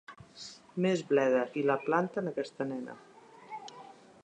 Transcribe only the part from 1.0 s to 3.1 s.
bleda i la planten, aquesta nena!